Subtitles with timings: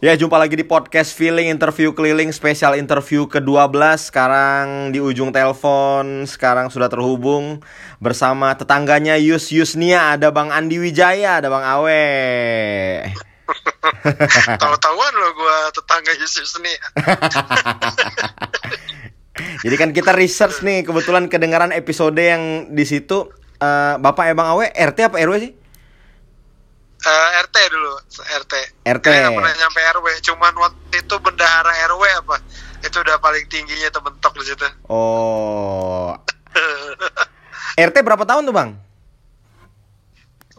[0.00, 6.24] Ya, jumpa lagi di podcast Feeling Interview Keliling Spesial interview ke-12 Sekarang di ujung telepon
[6.24, 7.60] Sekarang sudah terhubung
[8.00, 10.16] Bersama tetangganya Yus Yusnia.
[10.16, 12.00] Ada Bang Andi Wijaya, ada Bang Awe.
[14.64, 16.80] Tahu-tahuan lo gue tetangga Yus Yusnia.
[19.68, 23.28] Jadi kan kita research nih Kebetulan kedengaran episode yang di situ
[23.60, 25.59] uh, Bapak ya Bang Awe, RT apa RW sih?
[27.06, 28.52] Uh, RT dulu RT
[28.84, 32.36] RT nggak pernah nyampe RW cuman waktu itu bendahara RW apa?
[32.80, 34.68] Itu udah paling tingginya tuh bentok di situ.
[34.88, 36.16] Oh.
[37.88, 38.70] RT berapa tahun tuh Bang?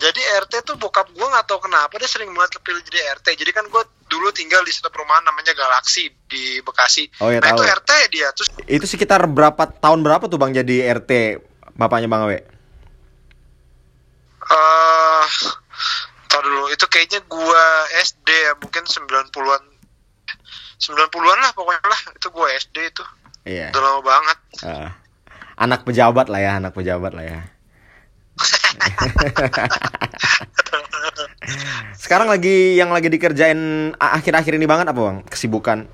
[0.01, 3.51] jadi RT tuh bokap gue nggak tahu kenapa dia sering banget kepilih jadi RT jadi
[3.53, 7.05] kan gue dulu tinggal di satu perumahan namanya Galaksi di Bekasi.
[7.21, 7.61] Oh, iya, nah tahu.
[7.61, 11.37] itu RT dia terus Itu sekitar berapa tahun berapa tuh Bang jadi RT
[11.77, 12.41] Bapaknya Bang Awe?
[14.51, 15.40] eh itu
[16.91, 17.63] kayaknya gua
[18.03, 19.63] SD ya, mungkin 90-an
[20.81, 23.03] 90-an lah pokoknya lah, itu gua SD itu.
[23.47, 23.71] Iya.
[23.73, 24.37] Udah lama banget.
[24.67, 24.89] Eh,
[25.61, 27.45] Anak pejabat lah ya, anak pejabat lah ya.
[32.01, 35.21] Sekarang lagi yang lagi dikerjain akhir-akhir ini banget apa bang?
[35.29, 35.85] Kesibukan?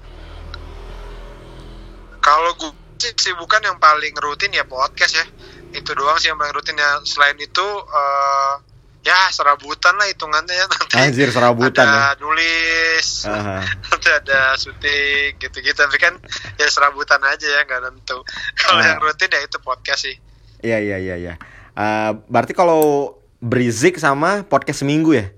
[2.23, 5.27] Kalau gua sih kesibukan yang paling rutin ya podcast ya.
[5.75, 7.03] Itu doang sih yang paling rutin ya.
[7.03, 8.53] Selain itu, eh
[9.07, 12.11] ya serabutan lah hitungannya ya nanti Anjir serabutan ya.
[12.11, 13.63] Ada nulis, Aha.
[13.63, 16.13] nanti ada syuting gitu-gitu Tapi kan
[16.55, 18.19] ya serabutan aja ya, nggak tentu
[18.57, 18.85] Kalau Ah.
[18.85, 20.15] yang rutin ya itu podcast sih
[20.59, 21.33] Iya iya iya iya.
[21.71, 25.29] Eh, berarti kalau Brizik sama podcast seminggu ya?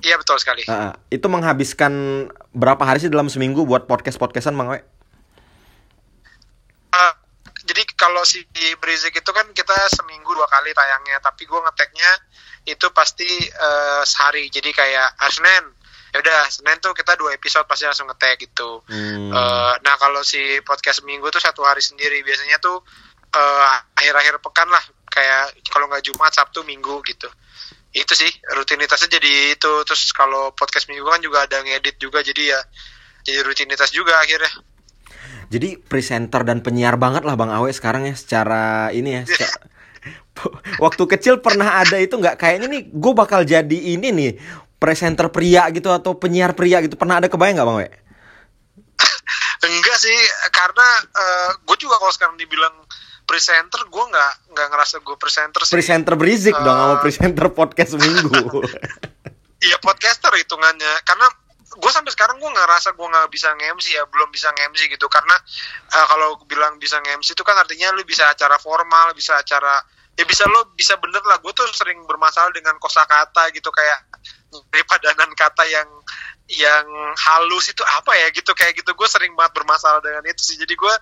[0.00, 1.92] Iya betul sekali Eh, itu menghabiskan
[2.50, 4.80] berapa hari sih dalam seminggu buat podcast podcastan bang We?
[6.90, 7.12] Uh,
[7.62, 8.42] jadi kalau si
[8.76, 12.10] Brizik itu kan kita seminggu dua kali tayangnya, tapi gue ngeteknya
[12.66, 14.46] itu pasti uh, sehari.
[14.52, 15.64] Jadi kayak hari Senin,
[16.14, 18.82] ya udah Senin tuh kita dua episode pasti langsung ngetek gitu.
[18.86, 19.30] Hmm.
[19.34, 22.78] Uh, nah kalau si podcast seminggu tuh satu hari sendiri, biasanya tuh
[23.34, 23.66] uh,
[23.98, 27.26] akhir-akhir pekan lah, kayak kalau nggak Jumat, Sabtu, Minggu gitu.
[27.92, 29.72] Itu sih rutinitasnya jadi itu.
[29.84, 32.60] Terus kalau podcast minggu kan juga ada ngedit juga, jadi ya
[33.26, 34.50] jadi rutinitas juga akhirnya.
[35.52, 39.22] Jadi presenter dan penyiar banget lah Bang Awe sekarang ya secara ini ya.
[39.28, 39.68] secara-
[40.80, 44.32] Waktu kecil pernah ada itu nggak kayaknya nih gue bakal jadi ini nih
[44.80, 47.88] presenter pria gitu atau penyiar pria gitu pernah ada kebayang nggak Bang Awe?
[49.62, 50.18] Enggak sih,
[50.50, 50.86] karena
[51.62, 52.74] gue juga kalau sekarang dibilang
[53.22, 55.72] presenter, gue nggak nggak ngerasa gue presenter sih.
[55.78, 57.00] Presenter berisik dong sama Eh.
[57.00, 58.32] presenter podcast minggu.
[59.62, 61.22] Iya podcaster hitungannya, karena
[61.78, 65.06] gue sampai sekarang gue ngerasa gue nggak bisa nge-MC ya, belum bisa nge-MC gitu.
[65.06, 65.38] Karena
[65.86, 69.78] eh, kalau bilang bisa nge-MC itu kan artinya lu bisa acara formal, bisa acara
[70.16, 71.40] ya bisa lo bisa bener lah.
[71.40, 74.00] Gue tuh sering bermasalah dengan kosakata gitu kayak
[74.68, 75.88] dari padanan kata yang
[76.52, 76.84] yang
[77.16, 78.92] halus itu apa ya gitu kayak gitu.
[78.92, 80.56] Gue sering banget bermasalah dengan itu sih.
[80.60, 80.94] Jadi gue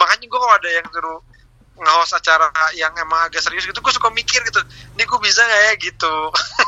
[0.00, 1.20] makanya gue kalau ada yang suruh
[1.74, 2.46] nge-host acara
[2.78, 4.62] yang emang agak serius gitu gue suka mikir gitu
[4.94, 5.72] ini gue bisa nggak ya?
[5.76, 6.14] Gitu.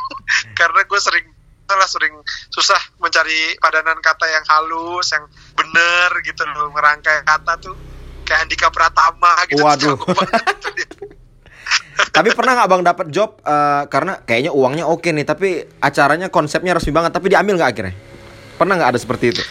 [0.59, 1.27] Karena gue sering
[1.67, 2.15] lah sering
[2.55, 5.25] susah mencari padanan kata yang halus yang
[5.57, 6.71] bener gitu loh.
[6.77, 7.75] Ngerangkai kata tuh
[8.27, 9.65] kayak Andika Pratama gitu.
[9.65, 9.97] Waduh.
[9.97, 10.89] Jago banget tuh dia.
[12.12, 16.77] Tapi pernah nggak Bang dapat job eh, karena kayaknya uangnya oke nih tapi acaranya konsepnya
[16.77, 17.95] resmi banget tapi diambil nggak akhirnya?
[18.57, 19.43] Pernah nggak ada seperti itu?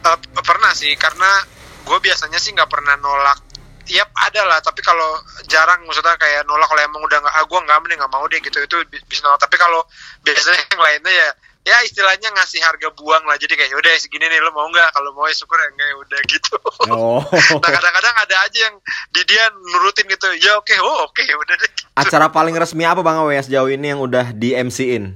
[0.00, 1.44] Eh, pernah sih karena
[1.84, 3.50] gue biasanya sih nggak pernah nolak
[3.90, 5.18] Yap ada lah tapi kalau
[5.50, 8.38] jarang maksudnya kayak nolak kalau emang udah nggak ah gue nggak mending nggak mau deh
[8.38, 9.82] gitu itu bi- bisa nolak tapi kalau
[10.22, 11.28] biasanya yang lainnya ya
[11.60, 15.12] ya istilahnya ngasih harga buang lah jadi kayak udah segini nih lo mau nggak kalau
[15.12, 16.54] mau ya syukur ya enggak ya udah gitu
[16.86, 17.20] Oh.
[17.54, 18.76] nah kadang-kadang ada aja yang
[19.10, 21.84] di dia nurutin gitu ya oke oh oke udah deh gitu.
[21.92, 25.12] Acara paling resmi apa Bang Awe sejauh ini yang udah di MC-in?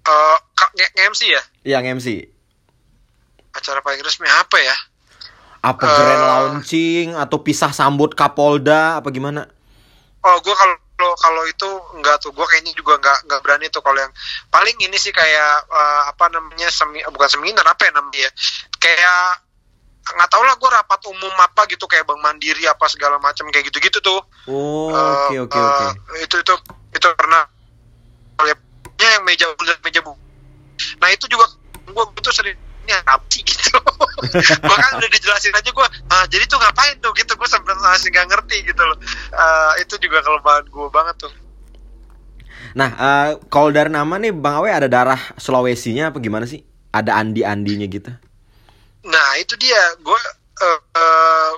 [0.00, 2.06] Eh, ka- nge- nge-MC ya Yang MC.
[3.50, 4.76] acara paling resmi apa ya
[5.60, 5.92] Apa Eh.
[5.92, 9.44] grand launching atau pisah sambut Kapolda apa gimana?
[10.20, 13.80] Oh, gue kalau kalau- kalau itu enggak tuh, gue kayaknya juga enggak enggak berani tuh
[13.80, 14.12] kalau yang
[14.52, 18.28] paling ini sih kayak eh, apa namanya semi bukan seminar apa ya namanya,
[18.76, 19.40] kayak
[20.00, 23.72] nggak tau lah gue rapat umum apa gitu kayak bank mandiri apa segala macam kayak
[23.72, 24.20] gitu-gitu tuh.
[24.44, 25.84] Oh, Eh, oke oke oke.
[25.88, 26.54] eh, Itu itu
[26.92, 27.48] itu pernah
[29.00, 30.12] yang meja bulat meja bu.
[31.00, 31.48] Nah itu juga
[31.88, 32.32] gue tuh
[32.90, 33.78] seringnya apa sih gitu.
[34.66, 38.26] Bahkan udah dijelasin aja gue, ah, jadi tuh ngapain tuh gitu gue sampai masih nggak
[38.26, 38.98] ngerti gitu loh.
[39.30, 41.32] Eh, itu juga kelemahan gue banget tuh.
[42.74, 46.62] Nah, eh, kalau dari nama nih Bang Awe ada darah Sulawesinya apa gimana sih?
[46.90, 48.10] Ada andi-andinya gitu.
[49.06, 50.20] Nah itu dia gue
[50.60, 51.52] eh, eh,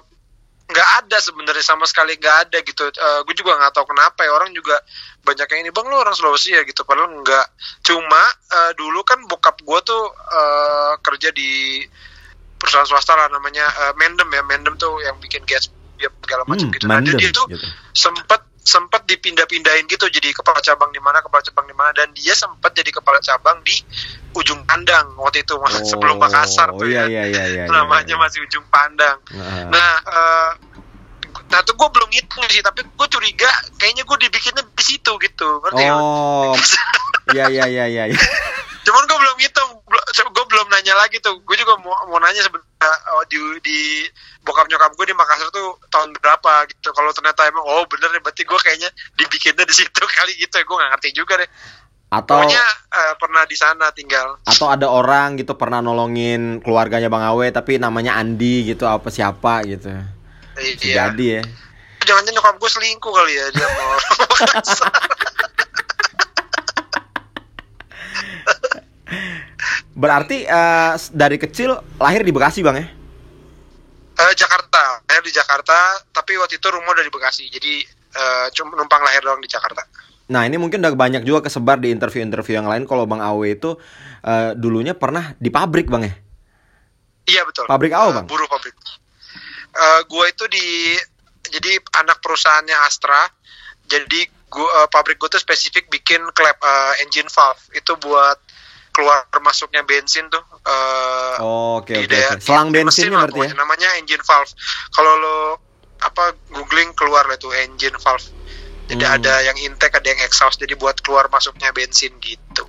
[0.73, 2.89] nggak ada sebenarnya sama sekali nggak ada gitu.
[3.29, 4.81] gue juga nggak tahu kenapa ya orang juga
[5.23, 7.47] banyak yang ini bang lo orang Sulawesi ya gitu padahal nggak.
[7.87, 11.85] Cuma eh, dulu kan bokap gue tuh eh, kerja di
[12.59, 15.71] perusahaan swasta lah namanya eh, Mendem ya Mendem tuh yang bikin gas
[16.03, 16.85] ya, segala macam Hmm, gitu.
[16.91, 17.67] Nah, mandem, dia tuh gitu.
[17.95, 22.31] sempet sempet dipindah-pindahin gitu jadi kepala cabang di mana kepala cabang di mana dan dia
[22.31, 23.75] sempat jadi kepala cabang di
[24.39, 25.59] ujung pandang waktu itu
[25.91, 28.23] sebelum Makassar Oh, tuh iya, ya iya, iya, iya, namanya iya.
[28.23, 29.19] masih ujung pandang.
[29.35, 30.51] Nah, nah eh,
[31.53, 35.49] nah tuh gue belum ngitung sih tapi gue curiga kayaknya gue dibikinnya di situ gitu
[35.61, 36.57] ngerti oh,
[37.37, 38.05] iya, iya, iya, iya.
[38.83, 39.71] Cuman gue belum ngitung
[40.33, 41.39] gue belum nanya lagi tuh.
[41.47, 43.79] Gue juga mau, mau nanya sebenarnya oh, di di
[44.43, 46.91] bokap nyokap gue di Makassar tuh tahun berapa gitu.
[46.91, 50.55] Kalau ternyata emang oh bener nih berarti gue kayaknya dibikinnya di situ kali gitu.
[50.59, 51.51] Ya gue nggak ngerti juga deh.
[52.13, 54.37] Atau pokoknya eh, pernah di sana tinggal.
[54.45, 59.65] Atau ada orang gitu pernah nolongin keluarganya Bang Awe tapi namanya Andi gitu apa siapa
[59.65, 59.89] gitu.
[60.53, 61.09] Bisa iya.
[61.09, 61.43] Jadi ya.
[62.05, 64.93] jangan-jangan nyokap gue selingkuh kali ya dia mau orang Makassar.
[69.93, 72.87] Berarti eh, dari kecil lahir di Bekasi, Bang ya?
[74.13, 75.77] Eh, Jakarta lahir di Jakarta
[76.13, 79.85] tapi waktu itu rumah udah di Bekasi jadi eh, cuma numpang lahir doang di Jakarta
[80.33, 83.77] Nah, ini mungkin udah banyak juga kesebar di interview-interview yang lain kalau Bang Awe itu
[84.25, 86.15] eh, dulunya pernah di pabrik, Bang ya?
[87.29, 87.69] Iya betul.
[87.69, 88.25] Pabrik Eh, Bang?
[88.25, 88.73] buruh pabrik.
[89.73, 90.67] Eh gue itu di
[91.53, 93.29] jadi anak perusahaannya Astra.
[93.85, 98.39] Jadi gua eh, pabrik gue tuh spesifik bikin klep eh, engine valve itu buat
[98.93, 100.45] keluar masuknya bensin tuh.
[100.63, 102.45] eh, Oh, Oke, di oke, daerah- oke.
[102.45, 103.51] Selang di bensinnya berarti ya?
[103.55, 104.53] Namanya engine valve.
[104.89, 105.37] Kalau lo
[105.99, 108.23] apa googling keluar lah tuh engine valve.
[108.85, 109.17] Jadi Hmm.
[109.17, 110.57] ada yang intake, ada yang exhaust.
[110.57, 112.69] Jadi buat keluar masuknya bensin gitu.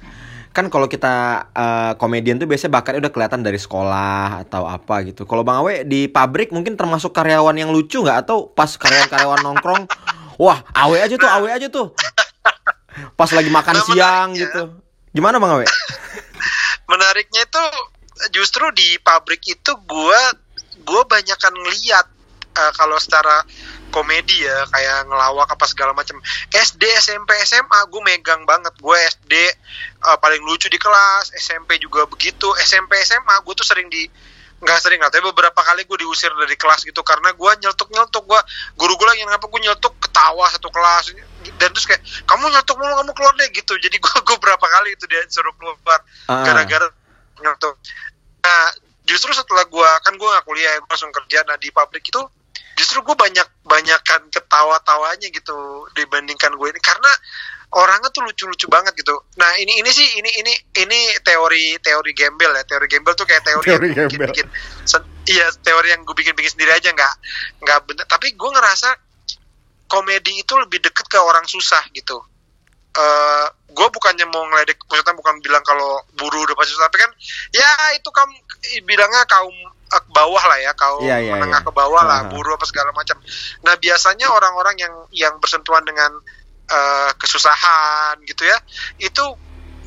[0.49, 1.13] Kan kalau kita
[1.51, 5.23] eh, komedian tuh biasanya bakatnya udah kelihatan dari sekolah atau apa gitu.
[5.23, 9.83] Kalau Bang Awe di pabrik mungkin termasuk karyawan yang lucu nggak atau pas karyawan-karyawan nongkrong,
[10.37, 11.91] wah Awe aja tuh, Awe aja tuh.
[13.13, 14.77] Pas lagi makan Nah, siang gitu.
[15.11, 15.65] Gimana Bang Awe?
[16.87, 17.63] Menariknya itu
[18.29, 20.21] justru di pabrik itu gua
[20.85, 22.05] gua banyakan ngeliat
[22.53, 23.41] eh, kalau secara
[23.93, 26.17] komedi ya kayak ngelawak apa segala macam
[26.49, 28.73] SD SMP SMA gue megang banget.
[28.81, 32.49] Gue SD eh, paling lucu di kelas SMP juga begitu.
[32.57, 34.09] SMP SMA gue tuh sering di
[34.63, 38.23] nggak sering lah tapi beberapa kali gue diusir dari kelas gitu karena gue nyeletuk nyeletuk
[38.23, 38.39] gue
[38.79, 41.11] guru gue lagi ngapa gue nyeletuk ketawa satu kelas.
[41.59, 43.75] Dan terus kayak kamu nyeletuk mulu kamu keluar deh gitu.
[43.75, 45.75] Jadi gue gue berapa kali itu dia suruh keluar
[46.31, 46.47] Ah.
[46.47, 46.87] gara-gara
[47.43, 47.75] nyeletuk.
[48.43, 48.63] Nah
[49.03, 51.43] justru setelah gue kan gue nggak kuliah gue langsung kerja.
[51.43, 52.21] Nah di pabrik itu
[52.93, 57.09] justru gue banyak banyakan ketawa-tawanya gitu dibandingkan gue ini karena
[57.73, 59.17] orangnya tuh lucu-lucu banget gitu.
[59.33, 63.41] Nah ini ini sih ini ini ini teori teori gembel ya teori gembel tuh kayak
[63.41, 64.45] teori, Teori yang bikin,
[64.85, 67.13] sen- iya teori yang gue bikin-bikin sendiri aja nggak
[67.65, 68.05] nggak bener.
[68.05, 68.93] Tapi gue ngerasa
[69.89, 72.21] komedi itu lebih deket ke orang susah gitu.
[72.93, 77.09] eh gue bukannya mau ngeledek, maksudnya bukan bilang kalau buruh udah pasti susah, tapi kan
[77.49, 77.65] ya
[77.97, 78.37] itu kamu
[78.85, 79.49] bilangnya kaum
[79.93, 81.67] eh, bawah lah ya, kaum Iya, iya, menengah iya.
[81.67, 82.29] ke bawah lah, Aha.
[82.33, 83.17] buruh apa segala macam.
[83.65, 86.11] Nah biasanya orang-orang yang yang bersentuhan dengan
[86.69, 88.57] eh, kesusahan gitu ya,
[88.97, 89.23] itu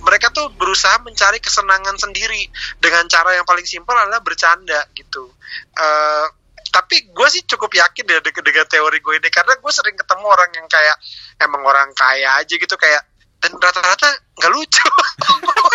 [0.06, 2.46] mereka tuh berusaha mencari kesenangan sendiri
[2.78, 5.34] dengan cara yang paling simpel adalah bercanda gitu.
[5.74, 6.26] Eh,
[6.70, 10.26] tapi gue sih cukup yakin ya dengan, dengan teori gue ini karena gue sering ketemu
[10.28, 10.96] orang yang kayak
[11.40, 13.00] emang orang kaya aja gitu kayak
[13.40, 14.84] dan rata-rata nggak lucu.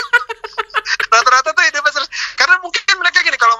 [1.11, 2.03] rata-rata tuh ide besar
[2.39, 3.50] karena mungkin mereka gini kalau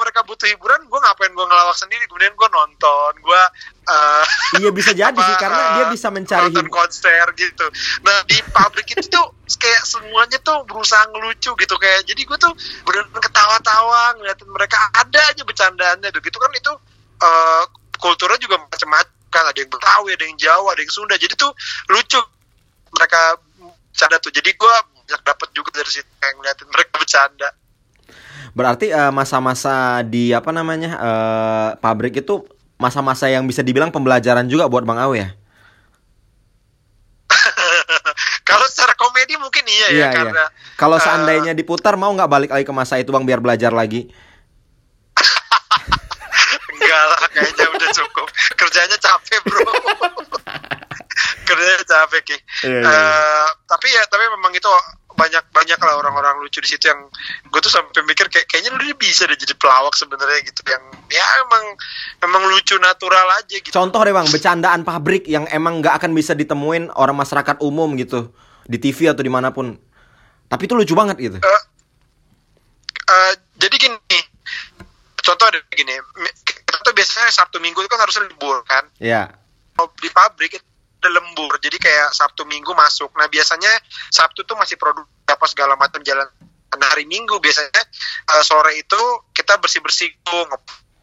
[0.42, 2.04] butuh hiburan gue ngapain gue ngelawak sendiri?
[2.10, 3.42] Kemudian gue nonton gue
[3.86, 4.26] eh,
[4.58, 7.66] Iya bisa jadi apa, sih karena dia bisa mencari nonton konser gitu.
[8.02, 12.54] Nah di pabrik itu tuh kayak semuanya tuh berusaha ngelucu gitu kayak jadi gue tuh
[12.90, 14.82] bener-bener ketawa-tawa ngeliatin mereka.
[14.98, 16.74] Ada aja bercandaannya gitu kan itu
[17.22, 17.64] eh,
[18.02, 19.14] kulturnya juga macam-macam.
[19.32, 21.16] Kan ada yang Betawi ada yang Jawa ada yang Sunda.
[21.22, 21.54] Jadi tuh
[21.94, 22.18] lucu
[22.98, 24.34] mereka bercanda tuh.
[24.34, 24.74] Jadi gue
[25.06, 27.50] banyak dapat juga dari situ kayak ngeliatin mereka bercanda
[28.52, 32.44] Berarti eh, masa-masa di apa namanya eh, pabrik itu
[32.76, 35.30] masa-masa yang bisa dibilang pembelajaran juga buat Bang Awe ya.
[38.50, 40.12] kalau secara komedi mungkin iya, ya Iya, iya.
[40.12, 40.44] karena
[40.76, 44.10] Kalau eh, seandainya diputar mau nggak balik lagi ke masa itu Bang biar belajar lagi?
[46.76, 48.28] Enggak lah, kayaknya udah cukup.
[48.58, 49.62] Kerjanya capek, bro.
[51.48, 52.38] Kerjanya capek, Ki.
[52.66, 54.68] Iya, iya, Eh, tapi ya, tapi memang itu
[55.22, 57.06] banyak banyak lah orang-orang lucu di situ yang
[57.54, 60.82] gue tuh sampai mikir kayak kayaknya lu bisa deh jadi pelawak sebenarnya gitu yang
[61.14, 61.64] ya emang
[62.26, 63.70] emang lucu natural aja gitu.
[63.70, 68.34] Contoh deh Bang, bercandaan pabrik yang emang nggak akan bisa ditemuin orang masyarakat umum gitu
[68.66, 69.78] di TV atau di mana pun.
[70.50, 71.38] Tapi itu lucu banget gitu.
[71.38, 71.62] Eh,
[73.08, 74.20] eh, jadi gini,
[75.22, 75.96] contoh ada gini,
[76.44, 78.90] kita tuh biasanya Sabtu Minggu itu kan harus libur kan.
[78.98, 79.32] Ya.
[79.78, 80.71] Kalau di pabrik itu
[81.10, 81.58] lembur.
[81.58, 83.10] Jadi kayak Sabtu Minggu masuk.
[83.18, 83.72] Nah biasanya
[84.12, 86.28] Sabtu tuh masih produk apa segala macam jalan.
[86.78, 87.82] Nah hari Minggu biasanya
[88.36, 89.00] uh, sore itu
[89.34, 90.46] kita bersih bersih tuh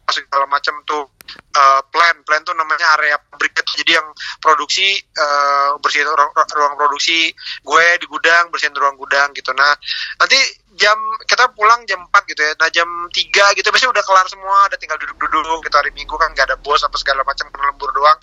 [0.09, 1.09] segala macam tuh
[1.57, 2.15] uh, plan.
[2.23, 4.07] Plan tuh namanya area pabrik jadi yang
[4.43, 7.31] produksi uh, bersihin ruang, ruang produksi
[7.63, 9.55] gue di gudang bersihin ruang gudang gitu.
[9.55, 9.71] Nah
[10.19, 10.39] nanti
[10.79, 10.95] jam
[11.27, 12.55] kita pulang jam 4 gitu ya.
[12.55, 16.31] Nah jam 3 gitu biasanya udah kelar semua ada tinggal duduk-duduk gitu hari minggu kan
[16.31, 18.17] gak ada bos apa segala macam lembur doang.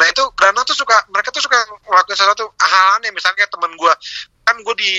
[0.00, 3.72] Nah itu karena tuh suka mereka tuh suka ngelakuin sesuatu hal aneh misalnya kayak temen
[3.76, 3.92] gue
[4.48, 4.92] kan gue di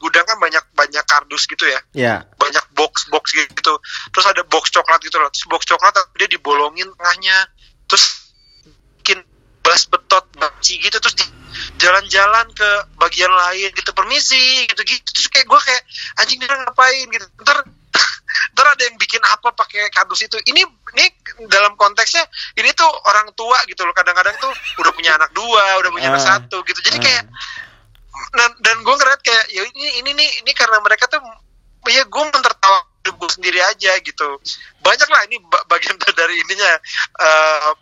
[0.00, 1.80] gudang kan banyak banyak kardus gitu ya.
[1.92, 2.24] Yeah.
[2.40, 3.74] banyak box box gitu.
[4.10, 5.28] Terus ada box coklat gitu loh.
[5.28, 7.44] Terus box coklat dia dibolongin tengahnya.
[7.84, 8.32] Terus
[9.04, 9.20] bikin
[9.66, 11.18] bas betot banci gitu terus
[11.82, 12.70] jalan-jalan ke
[13.02, 15.82] bagian lain gitu permisi gitu gitu terus kayak gue kayak
[16.22, 17.06] anjing dia ngapain?
[17.10, 17.26] Gitu.
[17.42, 17.58] Ntar
[18.54, 20.38] ntar ada yang bikin apa pakai kardus itu.
[20.46, 20.62] Ini
[20.94, 21.04] ini
[21.50, 22.22] dalam konteksnya
[22.60, 23.94] ini tuh orang tua gitu loh.
[23.96, 26.28] Kadang-kadang tuh udah punya anak dua udah punya uh, anak ah.
[26.38, 26.78] satu gitu.
[26.86, 31.04] Jadi kayak uh dan, dan gue ngeliat kayak ya ini ini nih ini karena mereka
[31.04, 31.20] tuh
[31.90, 34.28] ya gue mentertawa gue sendiri aja gitu.
[34.80, 36.72] Banyak lah ini bagian dari ininya.
[37.18, 37.74] Uh,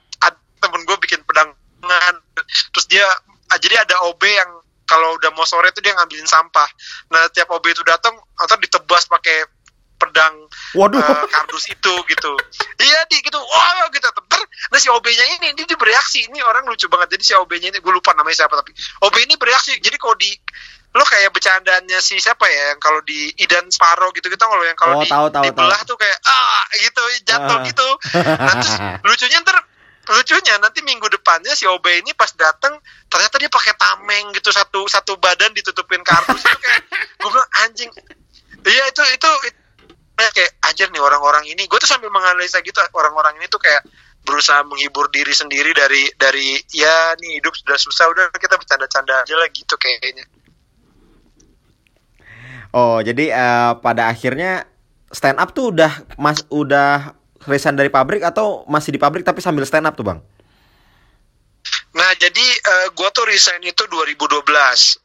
[0.64, 1.20] temen gue bikin
[1.84, 2.14] pedangan
[2.72, 3.06] terus dia
[3.52, 4.50] ah, jadi ada OB yang
[4.84, 6.68] kalau udah mau sore tuh dia ngambilin sampah.
[7.12, 9.48] Nah tiap OB itu datang atau ditebas pakai
[9.96, 10.34] pedang
[10.76, 11.00] Waduh.
[11.00, 12.32] Uh, kardus itu gitu.
[12.76, 13.40] Iya di gitu.
[13.40, 14.04] Wow gitu.
[14.04, 16.28] Ter nah si OB-nya ini ini dia bereaksi.
[16.28, 17.16] Ini orang lucu banget.
[17.16, 18.76] Jadi si OB-nya ini gue lupa namanya siapa tapi
[19.08, 19.80] OB ini bereaksi.
[19.80, 20.30] Jadi kalau di
[20.94, 24.78] lo kayak bercandanya si siapa ya yang kalau di Idan Sparo gitu gitu kalau yang
[24.78, 25.90] kalau oh, di tahu, tahu, dibelah tahu.
[25.90, 27.66] tuh kayak ah gitu jatuh uh.
[27.66, 27.88] gitu.
[28.22, 28.74] Nah, terus
[29.10, 29.58] lucunya ntar
[30.04, 32.76] lucunya nanti minggu depannya si OB ini pas dateng
[33.08, 36.80] ternyata dia pakai tameng gitu satu satu badan ditutupin kardus itu kayak
[37.20, 37.90] gue bilang anjing.
[38.64, 39.52] Iya itu itu, itu
[40.16, 41.64] kayak anjir nih orang-orang ini.
[41.64, 43.84] Gue tuh sambil menganalisa gitu orang-orang ini tuh kayak
[44.24, 49.34] berusaha menghibur diri sendiri dari dari ya nih hidup sudah susah udah kita bercanda-canda aja
[49.36, 50.24] lah gitu kayaknya.
[52.74, 54.68] Oh jadi uh, pada akhirnya
[55.12, 57.14] stand up tuh udah mas udah
[57.46, 60.18] resign dari pabrik atau masih di pabrik tapi sambil stand up tuh bang?
[61.94, 64.42] Nah, jadi uh, gue tuh resign itu 2012.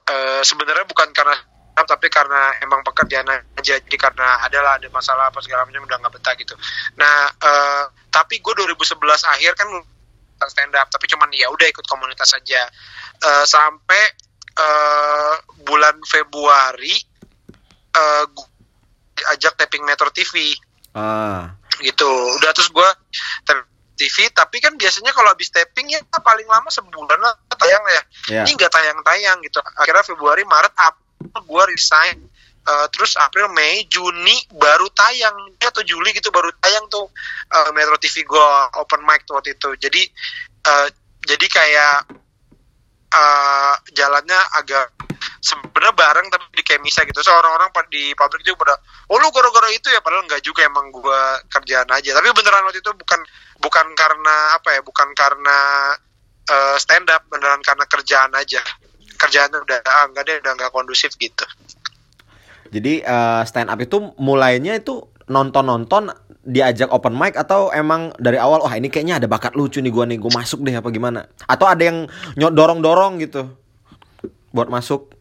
[0.10, 1.38] Uh, Sebenarnya bukan karena
[1.80, 3.80] tapi karena emang pekerjaan aja.
[3.80, 6.52] Jadi karena adalah ada masalah apa segala macam udah nggak betah gitu.
[7.00, 9.70] Nah uh, tapi gue 2011 akhir kan
[10.52, 12.68] stand up tapi cuman ya udah ikut komunitas aja.
[13.24, 14.04] Uh, sampai
[14.60, 17.00] uh, bulan Februari
[17.96, 18.48] uh, gue
[19.36, 20.56] ajak taping Metro TV
[20.96, 21.59] ah.
[21.82, 22.10] Gitu.
[22.40, 22.90] Udah terus gue
[24.00, 28.02] TV tapi kan biasanya kalau habis taping ya paling lama sebulan lah tayang ya.
[28.32, 28.46] Yeah.
[28.48, 29.60] ini nggak tayang-tayang gitu.
[29.76, 32.18] Akhirnya Februari Maret April gue resign.
[32.60, 35.36] Uh, terus April Mei Juni baru tayang.
[35.60, 37.12] Atau Juli gitu baru tayang tuh
[37.52, 38.48] uh, Metro TV gue
[38.80, 39.76] open mic tuh waktu itu.
[39.76, 40.02] Jadi
[40.64, 40.88] uh,
[41.28, 41.96] jadi kayak
[43.14, 44.94] uh, jalannya agak
[45.40, 47.20] sebenarnya bareng tapi di kayak misah gitu.
[47.24, 48.76] So orang-orang di pabrik juga pada
[49.10, 50.00] oh lu gara-gara itu ya?
[50.04, 52.12] Padahal nggak juga emang gue kerjaan aja.
[52.16, 53.20] Tapi beneran waktu itu bukan
[53.60, 55.58] bukan karena apa ya bukan karena
[56.48, 58.62] uh, stand up beneran karena kerjaan aja.
[59.20, 61.44] Kerjaan udah ah, enggak deh udah nggak kondusif gitu.
[62.70, 68.64] Jadi uh, stand up itu mulainya itu nonton-nonton diajak open mic atau emang dari awal
[68.64, 71.28] wah ini kayaknya ada bakat lucu nih gua nih gua masuk deh apa gimana?
[71.46, 73.52] Atau ada yang dorong-dorong gitu
[74.56, 75.14] buat masuk?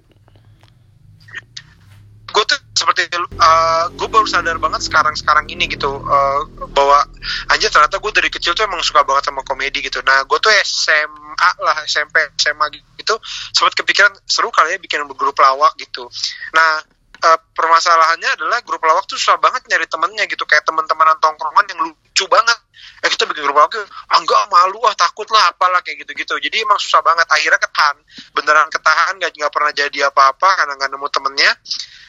[2.29, 7.03] Gue tuh seperti uh, eh, gue baru sadar banget sekarang sekarang ini gitu uh, bahwa
[7.51, 9.99] aja ternyata gue dari kecil tuh emang suka banget sama komedi gitu.
[10.07, 12.69] Nah gue tuh SMA lah SMP SMA
[13.01, 13.19] gitu
[13.51, 16.07] sempat kepikiran seru kali ya bikin grup lawak gitu.
[16.55, 16.85] Nah
[17.25, 20.45] uh, permasalahannya adalah grup lawak tuh susah banget nyari temennya gitu.
[20.47, 22.59] Kayak teman-temanan tongkrongan yang lucu banget.
[23.03, 24.79] Eh kita bikin grup lawak ah enggak malu.
[24.87, 26.39] Ah takut lah apalah kayak gitu-gitu.
[26.39, 27.27] Jadi emang susah banget.
[27.31, 27.97] Akhirnya ketahan.
[28.35, 30.49] Beneran ketahan gak, nggak pernah jadi apa-apa.
[30.65, 31.51] Karena nggak nemu temennya.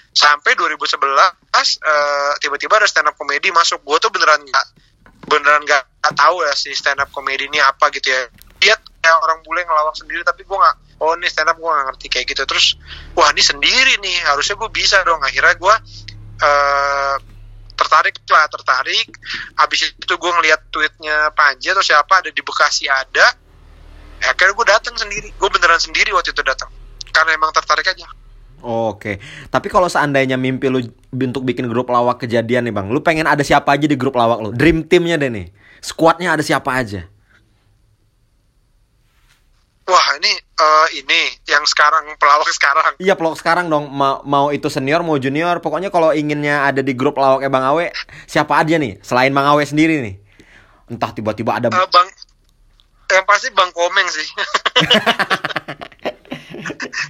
[0.09, 3.81] Sampai 2011 uh, tiba-tiba ada stand up komedi masuk.
[3.85, 4.67] Gue tuh beneran nggak
[5.29, 5.85] beneran nggak
[6.17, 8.25] tahu ya si stand up komedi ini apa gitu ya.
[8.59, 11.87] Dia kayak orang bule ngelawak sendiri tapi gue nggak oh ini stand up gue nggak
[11.95, 12.43] ngerti kayak gitu.
[12.45, 12.75] Terus
[13.15, 14.17] wah ini sendiri nih.
[14.27, 15.19] Harusnya gue bisa dong.
[15.23, 15.75] Akhirnya gue
[16.43, 17.15] uh,
[17.75, 19.07] tertarik lah tertarik.
[19.55, 23.27] Habis itu gue ngeliat tweetnya Panji atau siapa ada di Bekasi ada.
[24.19, 25.31] Ya, akhirnya gue datang sendiri.
[25.39, 26.69] Gue beneran sendiri waktu itu datang
[27.11, 28.05] karena emang tertarik aja.
[28.59, 30.83] Oke, tapi kalau seandainya mimpi lu
[31.15, 34.43] untuk bikin grup lawak kejadian nih bang, lu pengen ada siapa aja di grup lawak
[34.43, 34.51] lu?
[34.51, 35.47] Dream teamnya deh nih,
[35.79, 37.07] squadnya ada siapa aja?
[39.89, 42.93] Wah ini uh, ini yang sekarang pelawak sekarang.
[43.01, 43.89] Iya pelawak sekarang dong.
[43.89, 47.89] Ma mau itu senior mau junior, pokoknya kalau inginnya ada di grup lawaknya Bang Awe,
[48.29, 49.01] siapa aja nih?
[49.01, 50.15] Selain Bang Awe sendiri nih.
[50.89, 51.67] Entah tiba-tiba ada.
[51.69, 52.07] Uh, bang,
[53.09, 54.27] yang pasti Bang Komeng sih.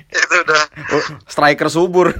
[0.10, 2.14] itu udah oh, striker subur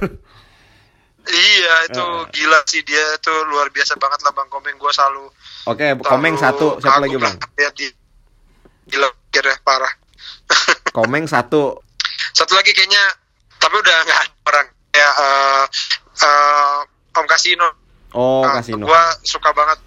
[1.30, 2.18] Iya itu Eh.
[2.32, 5.30] gila sih dia tuh luar biasa banget lah bang Komeng gue selalu
[5.68, 7.36] Oke, Komeng selalu satu, siapa lagi bang?
[7.60, 7.90] lihat dia
[8.88, 9.92] gila kira parah
[10.96, 11.78] Komeng satu.
[12.30, 13.04] satu lagi kayaknya
[13.58, 14.66] tapi udah nggak ada orang.
[14.90, 15.64] Ya eh
[16.20, 16.78] eh,
[17.16, 17.68] Om Kasino.
[18.10, 18.82] Oh, Nah, kasino.
[18.90, 19.78] gue suka banget.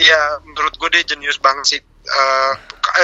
[0.00, 1.80] Iya menurut gue dia jenius banget sih.
[1.80, 2.52] Eh,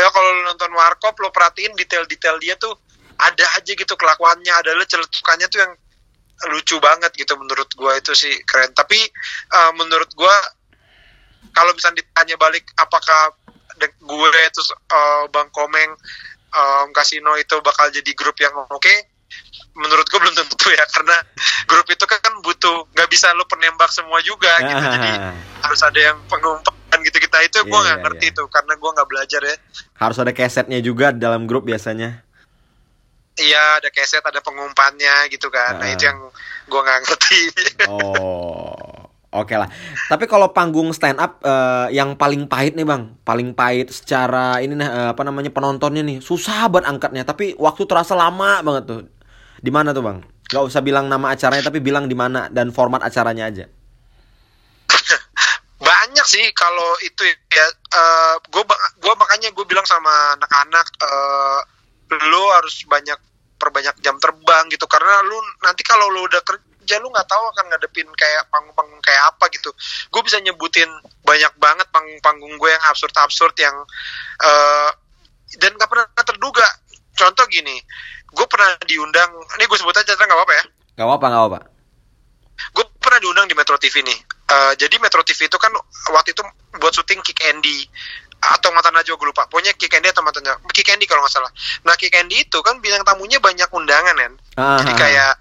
[0.00, 2.73] ya kalau nonton Warkop lo perhatiin detail-detail dia tuh
[3.20, 5.73] ada aja gitu kelakuannya adalah celetukannya tuh yang
[6.52, 8.73] lucu banget gitu menurut gua itu sih keren.
[8.73, 8.96] Tapi
[9.52, 10.32] eh, menurut gua
[11.52, 13.32] kalau misalnya ditanya balik apakah
[13.80, 15.92] gue terus eh, Bang Komeng
[16.56, 18.94] eh, Kasino itu bakal jadi grup yang oke
[19.76, 21.16] menurut gue belum tentu ya karena
[21.66, 24.72] grup itu kan butuh nggak bisa lo penembak semua juga gitu.
[24.80, 25.10] Jadi
[25.60, 27.18] harus ada yang pengumpulan gitu.
[27.20, 28.36] Kita itu gue Iya, nggak iya, ngerti iya.
[28.38, 29.56] tuh karena gue nggak belajar ya.
[29.94, 32.25] Harus ada kesetnya juga dalam grup biasanya.
[33.36, 35.76] iya ada keset ada pengumpannya gitu kan.
[35.76, 35.92] Nah Ah.
[35.92, 36.16] itu yang
[36.64, 37.40] gue nggak ngerti.
[37.84, 38.95] Oh,
[39.37, 39.69] oke lah.
[40.09, 44.75] Tapi kalau panggung stand up eh, yang paling pahit nih bang, paling pahit secara ini
[44.75, 47.23] nih eh, apa namanya penontonnya nih susah banget angkatnya.
[47.28, 49.02] Tapi waktu terasa lama banget tuh.
[49.61, 50.19] Di mana tuh bang?
[50.47, 53.66] Gak usah bilang nama acaranya, tapi bilang di mana dan format acaranya aja.
[55.87, 57.21] banyak sih kalau itu
[57.52, 57.66] ya
[58.49, 58.64] gue
[59.00, 61.61] gua makanya gue bilang sama anak-anak eh
[62.31, 63.19] lu harus banyak
[63.57, 66.40] perbanyak jam terbang gitu karena lu nanti kalau lu udah
[67.02, 69.75] lu nggak tahu akan ngadepin kayak panggung-panggung kayak apa gitu
[70.14, 70.88] gue bisa nyebutin
[71.26, 73.75] banyak banget panggung-panggung gue yang absurd-absurd yang
[74.43, 74.90] eh
[75.62, 76.66] dan gak pernah terduga
[77.14, 77.78] contoh gini
[78.35, 80.64] gue pernah diundang ini gue sebut aja nggak apa-apa ya
[80.97, 81.59] Gak apa gak apa.
[82.73, 84.19] gue pernah diundang di Metro TV nih.
[84.49, 85.69] Eh, jadi Metro TV itu kan
[86.09, 86.40] waktu itu
[86.81, 87.85] buat syuting Kick Andy
[88.40, 89.45] atau Mata Najwa gue lupa.
[89.45, 90.64] Pokoknya Kick Andy atau Mata Najwa.
[90.73, 91.52] Kick Andy kalau nggak salah.
[91.85, 94.33] Nah Kick Andy itu kan bintang tamunya banyak undangan kan.
[94.57, 95.33] Ah, Jadi ah, kayak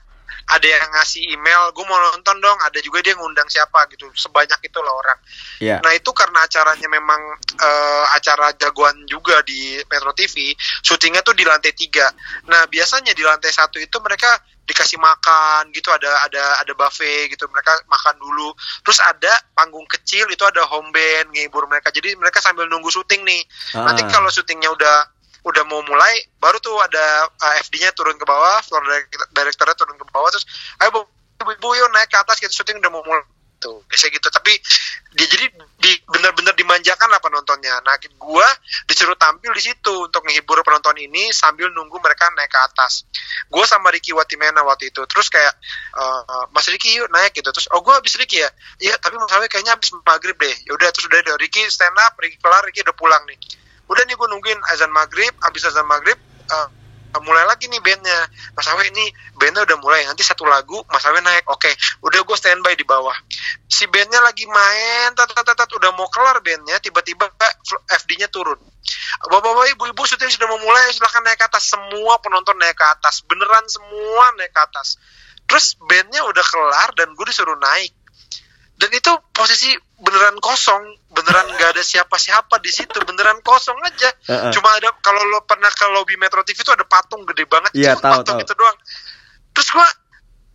[0.45, 2.57] ada yang ngasih email, gue mau nonton dong.
[2.61, 4.05] Ada juga dia ngundang siapa gitu.
[4.13, 5.19] Sebanyak itu lah orang.
[5.57, 5.77] Iya.
[5.81, 7.21] Nah itu karena acaranya memang
[7.57, 10.53] eh, acara jagoan juga di Metro TV,
[10.85, 12.13] syutingnya tuh di lantai tiga.
[12.45, 14.29] Nah biasanya di lantai satu itu mereka
[14.65, 18.49] dikasih makan gitu, ada ada ada buffet gitu, mereka makan dulu.
[18.81, 21.93] Terus ada panggung kecil itu ada home band ngehibur mereka.
[21.93, 23.41] Jadi mereka sambil nunggu syuting nih.
[23.77, 24.09] Nanti Ah.
[24.09, 25.14] kalau syutingnya udah
[25.45, 29.95] udah mau mulai, baru tuh ada uh, FD-nya turun ke bawah, floor director- directornya turun
[30.01, 30.45] ke bawah, terus
[30.81, 31.01] ayo bu,
[31.45, 33.21] ibu yuk naik ke atas gitu syuting udah mau mulai
[33.61, 34.27] tuh biasa gitu.
[34.29, 34.51] Tapi
[35.15, 35.45] dia jadi
[35.79, 37.79] di benar-benar dimanjakan lah penontonnya.
[37.81, 38.45] Nah gua
[38.89, 43.07] disuruh tampil di situ untuk menghibur penonton ini sambil nunggu mereka naik ke atas.
[43.47, 45.53] Gua sama Ricky Watimena waktu itu terus kayak
[45.97, 47.49] eh, Mas Ricky yuk naik gitu.
[47.49, 48.49] Terus oh gua habis Ricky ya?
[48.81, 50.55] Iya tapi Mas kayaknya habis maghrib deh.
[50.67, 53.39] Ya udah terus udah Ricky stand up Ricky kelar Ricky udah pulang nih
[53.85, 56.17] udah nih gue nungguin azan maghrib habis azan maghrib
[56.49, 56.67] eh,
[57.23, 58.19] mulai lagi nih bandnya.
[58.55, 59.05] Mas Awe ini
[59.39, 61.47] bandnya udah mulai nanti satu lagu Mas Awe naik.
[61.47, 61.71] Oke
[62.03, 63.15] udah gue standby di bawah.
[63.69, 67.29] Si bandnya lagi main tat, tat, tat, udah mau kelar bandnya tiba-tiba
[68.03, 68.59] FD-nya turun.
[69.31, 71.63] Bapak-bapak ibu-ibu syuting sudah mau mulai silahkan naik ke atas.
[71.71, 73.23] Semua penonton naik ke atas.
[73.23, 74.99] Beneran semua naik ke atas.
[75.45, 77.93] Terus bandnya udah kelar dan gue disuruh naik
[78.75, 79.71] dan itu posisi
[80.03, 80.83] beneran kosong.
[81.15, 82.99] Beneran nggak ada siapa-siapa di situ.
[83.07, 84.11] Beneran kosong aja.
[84.27, 84.51] Heeh.
[84.51, 87.71] cuma ada kalau lo pernah ke lobby Metro TV itu ada patung gede banget.
[87.71, 88.43] Cuma tahu, patung tahu.
[88.43, 88.77] itu doang.
[89.55, 89.87] Terus gua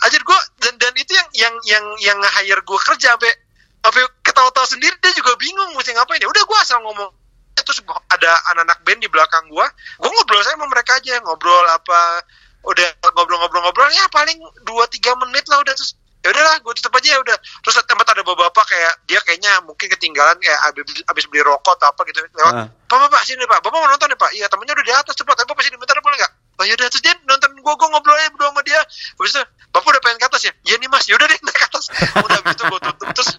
[0.04, 3.32] aja gua dan dan itu yang yang yang yang hire gua kerja sampai
[3.80, 6.28] sampai ketawa-tawa sendiri dia juga bingung mesti ngapain ya.
[6.28, 7.08] Udah gua asal ngomong.
[7.56, 9.64] Terus gua- ada anak-anak band di belakang gua.
[9.96, 12.20] Gua ngobrol saya sama mereka aja ngobrol apa
[12.68, 13.88] udah ngobrol-ngobrol-ngobrol.
[13.88, 14.36] Ya paling
[14.68, 18.20] 2-3 menit lah udah terus ya udahlah gue tutup aja ya udah terus tempat ada
[18.20, 22.54] bapak-bapak kayak dia kayaknya mungkin ketinggalan kayak abis, abis beli rokok atau apa gitu lewat
[22.60, 22.68] Ah.
[22.90, 23.62] Pak, pak, pak, sini pak.
[23.62, 24.30] Bapak mau nonton ya pak?
[24.34, 25.38] Iya, temennya udah di atas cepat.
[25.38, 26.32] Tapi bapak sini bentar boleh nggak?
[26.58, 28.82] Oh yaudah, terus dia nonton gua, gua ngobrol aja berdua sama dia.
[29.14, 30.52] Habis itu, bapak udah pengen ke atas ya?
[30.66, 31.84] Iya nih mas, yaudah deh naik ke atas.
[32.26, 33.08] Udah gitu gua tutup.
[33.14, 33.30] Terus,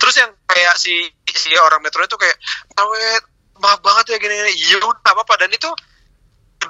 [0.00, 2.40] terus yang kayak si si orang metro itu kayak,
[2.80, 3.22] awet,
[3.60, 4.52] maaf banget ya gini-gini.
[4.64, 5.34] Iya udah nggak apa-apa.
[5.44, 5.68] Dan itu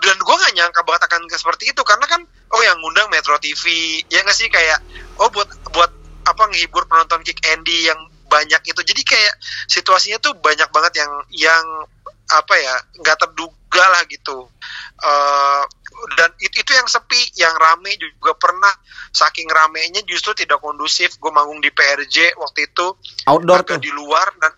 [0.00, 2.20] dan gue gak nyangka banget akan seperti itu karena kan
[2.52, 3.64] oh yang ngundang Metro TV
[4.10, 4.48] ya nggak sih?
[4.48, 4.82] Kayak
[5.20, 5.90] oh buat buat
[6.26, 8.80] apa menghibur penonton Kick Andy yang banyak itu.
[8.82, 9.34] Jadi kayak
[9.70, 11.64] situasinya tuh banyak banget yang yang
[12.26, 14.50] apa ya nggak terduga lah gitu.
[14.98, 15.62] Eh,
[16.18, 18.74] dan itu itu yang sepi yang rame juga pernah.
[19.14, 21.16] Saking ramenya justru tidak kondusif.
[21.16, 22.86] Gue manggung di PRJ waktu itu.
[23.30, 23.78] Outdoor tuh.
[23.80, 24.52] di luar dan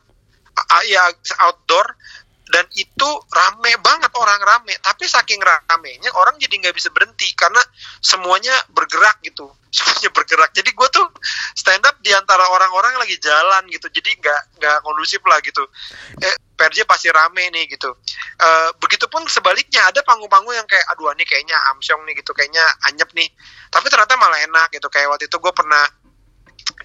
[0.58, 1.06] ah, ya
[1.46, 1.86] outdoor
[2.48, 4.74] dan itu rame banget orang rame.
[4.80, 7.60] Tapi saking ramenya orang jadi nggak bisa berhenti karena
[8.00, 9.48] semuanya bergerak gitu.
[9.68, 10.50] Semuanya bergerak.
[10.56, 11.04] Jadi gue tuh
[11.52, 13.92] stand up di antara orang-orang lagi jalan gitu.
[13.92, 15.60] Jadi nggak nggak kondusif lah gitu.
[16.24, 17.92] Eh PRJ pasti rame nih gitu.
[18.40, 23.12] Eh, begitupun sebaliknya ada panggung-panggung yang kayak aduh ini kayaknya amsyong nih gitu kayaknya anyep
[23.12, 23.28] nih.
[23.68, 24.88] Tapi ternyata malah enak gitu.
[24.88, 25.84] Kayak waktu itu gue pernah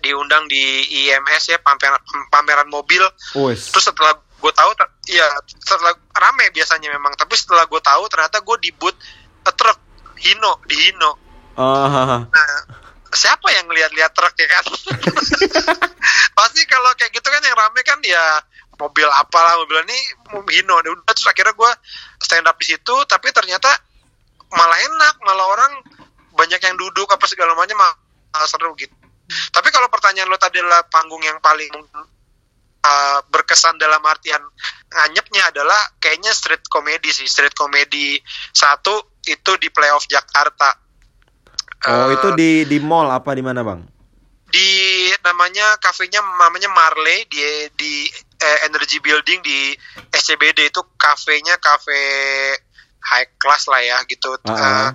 [0.04, 3.04] diundang di IMS ya pameran pameran mobil.
[3.40, 3.72] Wes.
[3.72, 4.72] terus setelah gue tahu
[5.08, 8.96] iya setelah rame biasanya memang tapi setelah gue tahu ternyata gue di boot
[9.56, 9.80] truk
[10.20, 11.12] Hino di Hino.
[11.60, 12.52] Ah, nah
[13.12, 14.66] siapa yang lihat-lihat truk ya kan?
[16.40, 18.40] Pasti kalau kayak gitu kan yang rame kan ya
[18.80, 20.00] mobil apalah mobil ini
[20.60, 20.80] Hino.
[20.80, 21.72] Udah terus akhirnya gue
[22.20, 23.72] stand up di situ tapi ternyata
[24.56, 25.72] malah enak malah orang
[26.34, 28.96] banyak yang duduk apa segala macam malah seru gitu.
[29.52, 31.72] Tapi kalau pertanyaan lo tadi adalah panggung yang paling
[32.84, 34.44] uh, berkesan dalam artian
[34.92, 38.20] nganyepnya adalah kayaknya street comedy sih street comedy
[38.52, 40.70] satu itu di playoff Jakarta
[41.90, 43.82] oh Eh, itu di di mall apa di mana bang?
[44.54, 47.42] di namanya kafenya namanya Marley di
[47.74, 47.94] di
[48.38, 49.74] eh, Energy Building di
[50.14, 51.98] SCBD itu kafenya kafe
[53.02, 54.38] high class lah ya gitu.
[54.46, 54.90] Ah, Eh, ah.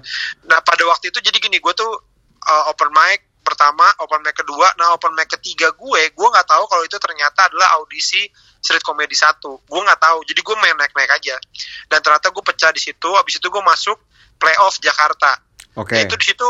[0.46, 1.90] nah pada waktu itu jadi gini gue tuh
[2.38, 6.64] eh, open mic pertama, open mic kedua, nah open mic ketiga gue, gue nggak tahu
[6.68, 8.28] kalau itu ternyata adalah audisi
[8.60, 9.64] street comedy satu.
[9.64, 11.40] Gue nggak tahu, jadi gue main naik-naik aja.
[11.88, 13.08] Dan ternyata gue pecah di situ.
[13.16, 13.96] Abis itu gue masuk
[14.36, 15.40] playoff Jakarta.
[15.80, 15.96] Oke.
[15.96, 16.48] Itu di situ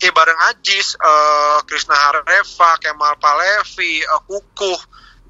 [0.00, 4.80] ya bareng Ajis, eh, Krisna Hareva, Kemal Palevi, eh, Kukuh,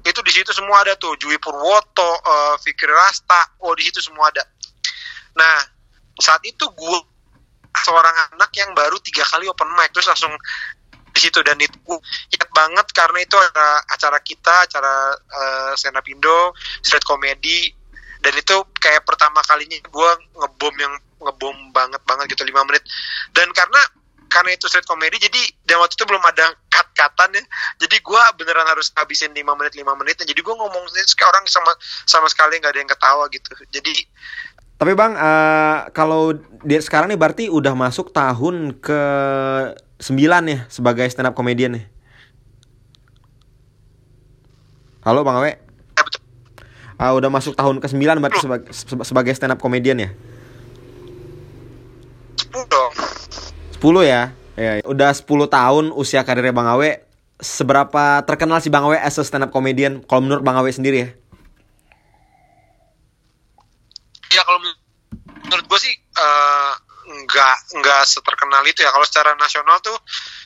[0.07, 4.31] itu di situ semua ada tuh, Jui Purwoto, eh, Fikri Rasta, oh di situ semua
[4.31, 4.43] ada.
[5.35, 5.57] Nah
[6.17, 6.99] saat itu gue
[7.83, 10.33] seorang anak yang baru tiga kali open mic terus langsung
[11.11, 11.41] di situ.
[11.41, 11.93] Dan itu
[12.33, 16.53] ingat banget karena itu ada acara kita, acara eh, stand up Indo,
[16.85, 17.73] street comedy.
[18.21, 22.85] Dan itu kayak pertama kalinya gue ngebom yang ngebom banget banget gitu lima menit.
[23.33, 23.81] Dan karena
[24.27, 26.87] karena itu street comedy jadi dan waktu itu belum ada cut
[27.17, 27.43] cutan ya.
[27.81, 30.15] Jadi gue beneran harus habisin 5 menit 5 menit.
[30.21, 31.73] Jadi gue ngomong sendiri orang sama
[32.05, 33.51] sama sekali nggak ada yang ketawa gitu.
[33.73, 33.93] Jadi
[34.77, 39.01] Tapi bang, eh, kalau dia sekarang nih berarti udah masuk tahun ke
[39.97, 41.83] 9 ya sebagai stand up comedian ya.
[45.01, 45.57] Halo bang Awe, ya
[46.97, 48.69] Ah, udah masuk tahun ke 9 berarti sebagai,
[49.01, 50.09] sebagai stand up comedian ya.
[52.37, 52.93] 10 dong
[53.81, 54.33] 10 ya.
[54.57, 57.05] Ya, udah 10 tahun usia karirnya Bang Awe.
[57.37, 60.97] Seberapa terkenal sih Bang Awe as a stand up comedian kalau menurut Bang Awe sendiri
[60.97, 61.09] ya?
[64.37, 64.79] Ya kalau men-
[65.49, 66.73] menurut gue sih eh,
[67.07, 68.93] nggak nggak seterkenal itu ya.
[68.93, 69.97] Kalau secara nasional tuh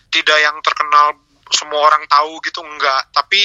[0.08, 1.20] tidak yang terkenal
[1.52, 3.44] semua orang tahu gitu enggak tapi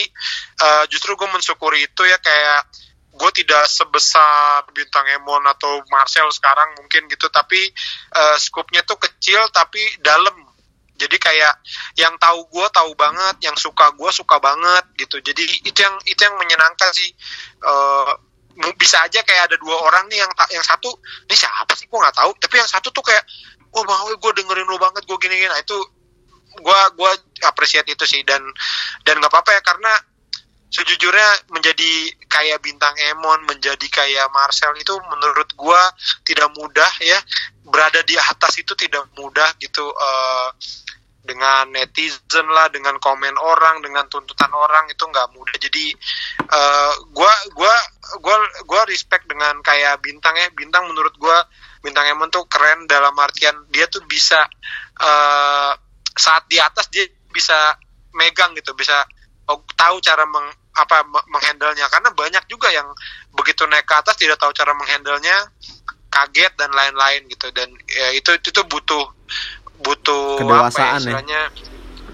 [0.63, 2.71] eh, justru gue mensyukuri itu ya kayak
[3.17, 7.27] gue tidak sebesar bintang Emon atau Marcel sekarang mungkin gitu.
[7.33, 7.61] Tapi
[8.15, 10.47] eh, skupnya tuh kecil tapi dalam.
[10.97, 11.61] Jadi kayak
[12.01, 15.21] yang tahu gue tahu banget yang suka gue suka banget gitu.
[15.21, 17.13] Jadi itu yang itu yang menyenangkan sih.
[17.65, 18.36] Mu-
[18.81, 20.89] bisa aja kayak ada dua orang nih yang ta- yang satu
[21.29, 21.87] ini siapa sih?
[21.87, 22.31] Gue nggak tahu.
[22.41, 23.25] Tapi yang satu tuh kayak
[23.77, 25.77] oh mau gue dengerin lo banget gue gini gini nah itu
[26.57, 27.11] gue gue
[27.45, 28.41] appreciate itu sih dan
[29.05, 29.93] dan nggak apa-apa ya karena
[30.73, 31.91] sejujurnya menjadi
[32.27, 35.83] kayak bintang Emon menjadi kayak Marcel itu menurut gue
[36.27, 37.19] tidak mudah ya.
[37.67, 40.49] Berada di atas itu tidak mudah gitu eh,
[41.27, 45.57] dengan netizen lah dengan komen orang dengan tuntutan orang itu nggak mudah.
[45.59, 45.93] Jadi
[46.41, 47.75] eh, gua gua
[48.23, 50.49] gua gua respect dengan kayak bintang ya.
[50.55, 51.43] Bintang menurut gua
[51.83, 54.39] bintang Emon tuh keren dalam artian dia tuh bisa
[55.03, 55.73] eh,
[56.17, 57.77] saat di atas dia bisa
[58.17, 59.05] megang gitu bisa
[59.53, 61.91] oh, tahu cara meng apa me- menghandlenya.
[61.91, 62.89] Karena banyak juga yang
[63.33, 65.53] begitu naik ke atas tidak tahu cara menghandlenya
[66.09, 67.53] kaget dan lain-lain gitu.
[67.53, 69.05] Dan ya, itu itu tuh butuh
[69.81, 71.45] butuh Kedewasaan apa ya, ya.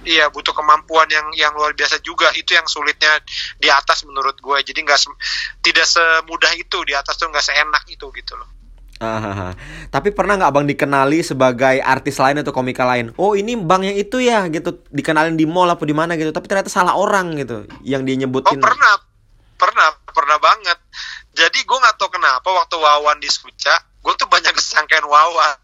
[0.02, 2.30] iya butuh kemampuan yang yang luar biasa juga.
[2.34, 3.22] Itu yang sulitnya
[3.58, 5.18] di atas menurut gue jadi nggak se-
[5.62, 6.78] tidak semudah itu.
[6.82, 8.48] Di atas tuh nggak seenak itu gitu loh.
[9.02, 9.50] Ah,
[9.90, 13.10] tapi pernah nggak bang dikenali sebagai artis lain atau komika lain?
[13.18, 14.86] Oh ini bang yang itu ya gitu.
[14.94, 16.30] Dikenalin di mall apa di mana gitu.
[16.30, 18.62] Tapi ternyata salah orang gitu yang dia oh nyebutin.
[18.62, 18.94] pernah.
[19.58, 19.90] Pernah.
[20.06, 20.78] Pernah banget.
[21.34, 25.58] Jadi gue nggak tahu kenapa waktu Wawan di Suca gue tuh banyak kesangkain Wawan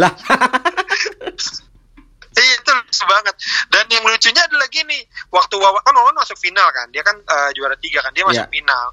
[0.00, 0.12] Lah,
[2.32, 3.34] Iya itu lucu banget.
[3.68, 7.50] Dan yang lucunya adalah gini, waktu Wawan kan Wawan masuk final kan, dia kan eh,
[7.52, 8.52] juara tiga kan, dia masuk Iya.
[8.56, 8.86] final.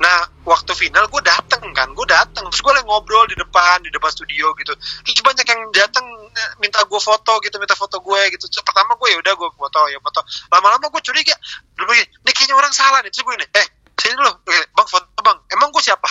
[0.00, 0.16] Nah
[0.48, 4.08] waktu final gue dateng kan, gue dateng, terus gue lagi ngobrol di depan, di depan
[4.08, 4.72] studio gitu.
[5.04, 8.48] Terus banyak yang dateng eh, minta gue foto gitu, minta foto gue gitu.
[8.48, 10.20] Terus Pertama gue ya udah gue foto, ya foto.
[10.48, 11.36] Lama-lama gue curiga,
[11.76, 13.12] dulu ini kayaknya orang salah nih.
[13.12, 13.66] Terus gue ini, eh
[14.00, 16.08] sini dulu, bang foto bang, emang gue siapa?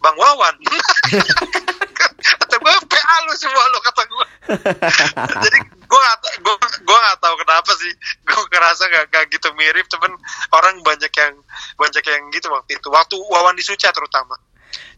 [0.00, 0.54] Bang Wawan.
[2.20, 4.26] kata gue PA lu semua lu kata gue
[5.48, 7.92] jadi gue gak gue gue gak tahu kenapa apa sih.
[8.24, 10.12] Gue ngerasa gak, gak gitu mirip cuman
[10.56, 11.34] orang banyak yang
[11.76, 12.88] banyak yang gitu waktu itu.
[12.88, 14.36] Waktu Wawan di Suca terutama.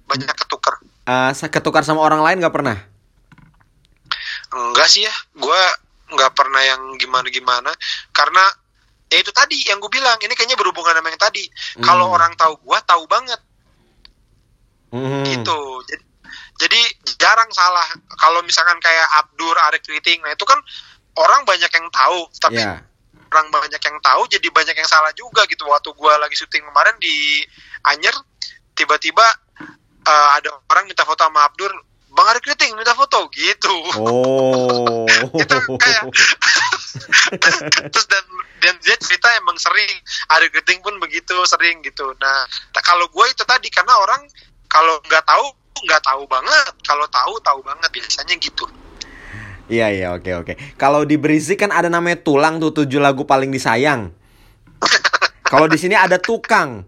[0.06, 2.76] Banyak ketukar uh, ketukar sama orang lain nggak pernah?
[4.52, 5.14] Enggak sih ya.
[5.34, 5.60] Gue
[6.12, 7.72] nggak pernah yang gimana gimana
[8.12, 8.44] karena
[9.08, 11.44] ya itu tadi yang gue bilang ini kayaknya berhubungan sama yang tadi.
[11.48, 11.84] Hmm.
[11.84, 13.40] kalau orang tahu gue tahu banget
[14.92, 15.24] Hmm.
[15.24, 15.60] gitu.
[15.88, 16.04] Jadi,
[16.60, 16.80] jadi
[17.16, 17.88] jarang salah.
[18.20, 20.60] Kalau misalkan kayak Abdur Arek Kriting nah itu kan
[21.16, 22.80] orang banyak yang tahu tapi ya.
[23.32, 25.64] orang banyak yang tahu jadi banyak yang salah juga gitu.
[25.64, 27.42] Waktu gua lagi syuting kemarin di
[27.88, 28.14] Anyer
[28.76, 29.24] tiba-tiba
[30.04, 31.72] eh, ada orang minta foto sama Abdur
[32.12, 33.32] Bang Arek Kriting minta foto?
[33.32, 33.72] Gitu.
[33.96, 35.08] Oh.
[35.42, 36.04] Itu kayak
[37.92, 38.24] terus dan
[38.60, 39.88] dan dia cerita emang sering
[40.28, 42.12] ada Kriting pun begitu sering gitu.
[42.20, 44.22] Nah ta- kalau gue itu tadi karena orang
[44.72, 45.44] kalau nggak tahu
[45.84, 48.64] nggak tahu banget kalau tahu tahu banget biasanya gitu
[49.72, 50.52] Iya iya oke oke.
[50.76, 54.12] Kalau di Berisik kan ada namanya tulang tuh tujuh lagu paling disayang.
[55.48, 56.84] Kalau di sini ada tukang.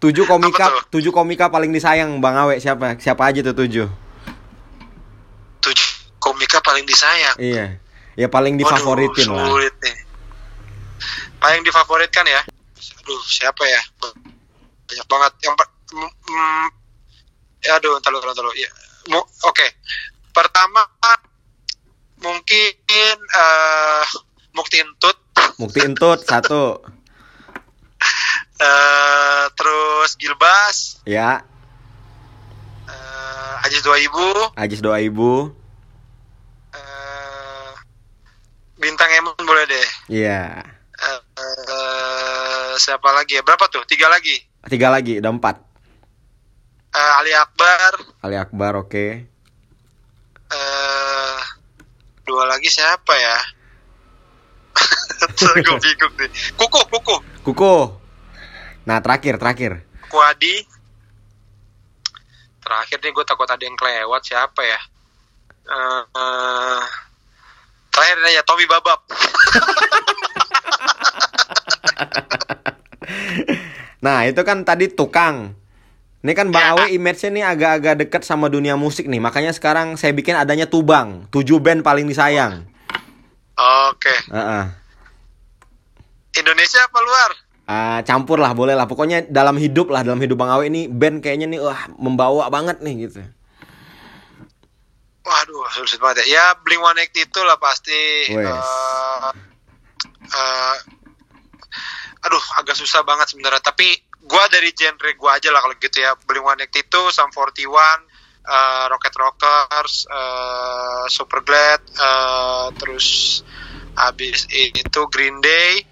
[0.00, 3.84] Tujuh komika tujuh komika paling disayang Bang Awe siapa siapa aja tuh tujuh?
[5.60, 7.76] tujuh komika paling disayang Iya.
[8.16, 9.68] Ya paling difavoritin Waduh, lah.
[9.84, 9.96] nih.
[11.36, 12.40] paling difavoritkan ya
[13.04, 13.80] aduh siapa ya
[14.88, 15.54] banyak banget yang
[15.92, 16.64] mm,
[17.66, 18.52] aduh entar lu entar lu.
[18.54, 18.68] ya
[19.42, 19.66] oke
[20.30, 20.80] pertama
[22.18, 22.72] mungkin
[23.16, 24.04] eh
[24.50, 25.16] Mukti Entut
[25.56, 26.80] Mukti Entut satu.
[28.60, 31.44] eh terus Gilbas Ya,
[32.86, 35.52] eh Ajis 2000 Ajis doa ibu.
[36.72, 37.70] eh
[38.76, 40.64] Bintang Emon boleh deh Iya.
[41.00, 45.56] Eh, eh, siapa lagi ya berapa tuh tiga lagi Tiga lagi, udah empat.
[46.90, 47.92] Eh, Ali Akbar
[48.26, 49.06] Ali Akbar oke.
[50.50, 51.40] eh
[52.26, 53.38] dua lagi siapa ya?
[55.38, 56.30] gue bingung nih.
[56.58, 57.74] Kuku, kuku, Kuku.
[58.86, 59.86] Nah, terakhir, terakhir.
[60.10, 60.66] Kuadi.
[62.60, 64.80] Terakhir nih gue takut ada yang kelewat siapa ya?
[65.70, 66.82] Eh, eh,
[67.94, 69.00] terakhir nih ya Tommy Babab.
[74.00, 75.52] Nah, itu kan tadi tukang.
[76.20, 76.72] Ini kan Bang Ya.
[76.76, 79.16] Awe image-nya nih agak-agak dekat sama dunia musik nih.
[79.16, 81.24] Makanya sekarang saya bikin adanya Tubang.
[81.32, 82.68] Tujuh band paling disayang.
[83.56, 84.14] Oke.
[84.28, 84.64] Heeh.
[86.36, 87.30] Indonesia apa luar?
[87.70, 88.84] Ah, campur lah, boleh lah.
[88.84, 92.84] Pokoknya dalam hidup lah, dalam hidup Bang Awe ini band kayaknya nih wah membawa banget
[92.84, 93.24] nih gitu.
[95.24, 96.36] Waduh, sulit banget ya.
[96.36, 98.28] Ya, Blink One itu lah pasti.
[98.34, 98.44] Wes.
[98.44, 99.30] Eh,
[100.36, 100.74] eh,
[102.28, 103.62] aduh, agak susah banget sebenarnya.
[103.62, 106.14] Tapi gua dari genre gua aja lah kalau gitu ya.
[106.22, 108.06] Blink One itu, Sum 41,
[108.46, 113.42] eh, Rocket Rockers, eh, Superglad, eh, terus
[113.98, 115.82] habis itu Green Day,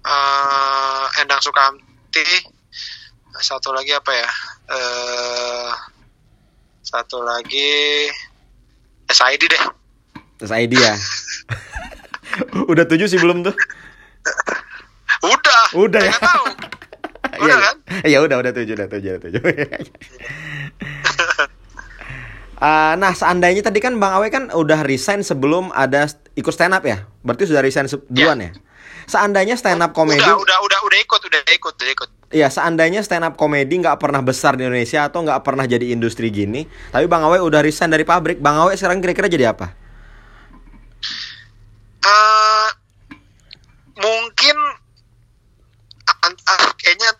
[0.00, 2.24] eh, Endang Sukamti,
[3.36, 4.30] satu lagi apa ya?
[4.72, 5.70] Eh,
[6.80, 8.08] satu lagi
[9.12, 9.64] SID deh.
[10.40, 10.94] Terus ID ya.
[12.70, 13.54] Udah tujuh sih belum tuh.
[15.24, 15.64] Udah.
[15.78, 16.14] Udah ya.
[16.18, 16.73] Tahu.
[17.44, 17.76] Udah Iya, kan?
[18.02, 19.42] Iya udah udah tujuh udah tujuh udah tujuh.
[22.58, 26.82] Ah, nah seandainya tadi kan Bang Awe kan udah resign sebelum ada ikut stand up
[26.82, 28.50] ya, berarti sudah resign se- duluan ya.
[29.04, 32.08] Seandainya stand up komedi, Udah, udah, udah, udah ikut, udah ikut, udah ikut.
[32.32, 36.32] Iya, seandainya stand up komedi nggak pernah besar di Indonesia atau nggak pernah jadi industri
[36.32, 39.76] gini, tapi Bang Awe udah resign dari pabrik, Bang Awe sekarang kira-kira jadi apa?
[42.00, 42.68] Eh,
[43.94, 44.56] mungkin
[46.80, 47.14] kayaknya ya,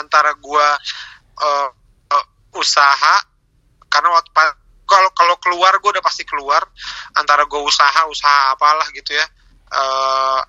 [0.00, 0.76] antara gua
[1.40, 1.68] eh,
[2.12, 3.16] eh, usaha
[3.88, 4.30] karena waktu
[4.88, 6.60] kalau kalau keluar gue udah pasti keluar
[7.16, 9.26] antara gue usaha usaha apalah gitu ya
[9.72, 10.40] eh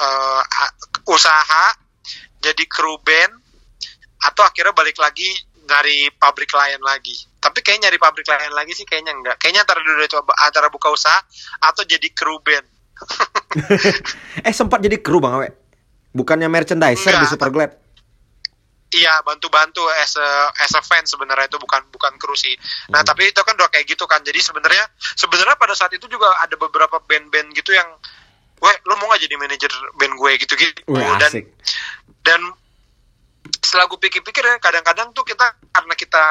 [0.00, 0.74] eh, a-
[1.08, 1.66] usaha
[2.40, 3.32] jadi kru band
[4.24, 5.28] atau akhirnya balik lagi
[5.64, 9.80] nyari pabrik lain lagi tapi kayaknya nyari pabrik lain lagi sih kayaknya enggak kayaknya antara
[9.84, 11.20] dua itu antara buka usaha
[11.60, 12.64] atau jadi kru band
[14.46, 15.50] eh sempat jadi kru Bang Awe.
[16.14, 17.22] Bukannya merchandiser Enggak.
[17.22, 17.70] di Superglad.
[18.94, 22.54] Iya bantu-bantu as a as a fan sebenarnya itu bukan bukan kru sih.
[22.94, 23.08] Nah Hmm.
[23.10, 24.22] tapi itu kan udah kayak gitu kan.
[24.22, 24.86] Jadi sebenarnya
[25.18, 27.90] sebenarnya pada saat itu juga ada beberapa band-band gitu yang,
[28.62, 30.80] weh lu mau gak jadi manajer band gue gitu gitu.
[30.86, 31.44] Wih, dan asik.
[32.22, 32.40] dan
[33.60, 36.24] setelah gue pikir-pikir ya kadang-kadang tuh kita karena kita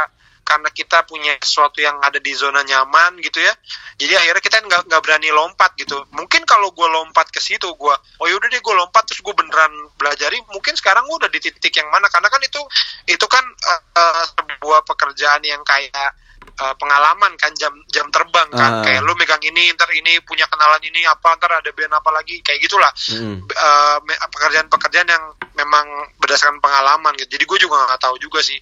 [0.44, 3.56] karena kita punya sesuatu yang ada di zona nyaman gitu ya.
[3.98, 6.04] Jadi akhirnya kita nggak nggak berani lompat gitu.
[6.12, 9.72] Mungkin kalau gue lompat ke situ gue oh yaudah deh gue lompat terus gue beneran
[9.96, 12.12] belajari mungkin sekarang gue udah di titik yang mana.
[12.12, 12.62] Karena kan itu
[13.08, 16.12] itu kan eh, eh, sebuah pekerjaan yang kayak
[16.60, 18.82] uh, pengalaman kan jam jam terbang kan.
[18.82, 18.84] Ah.
[18.86, 22.42] kayak lu megang ini ntar ini punya kenalan ini apa ntar ada band apa lagi
[22.46, 22.92] kayak gitulah.
[23.14, 23.46] Mm.
[23.50, 23.98] Uh,
[24.30, 25.24] pekerjaan-pekerjaan yang
[25.58, 25.86] memang
[26.22, 27.38] berdasarkan pengalaman gitu.
[27.38, 28.58] Jadi gue juga nggak tahu juga sih.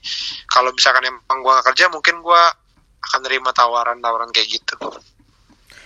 [0.47, 2.41] Kalau misalkan emang gue nggak kerja mungkin gue
[3.01, 4.75] akan terima tawaran-tawaran kayak gitu.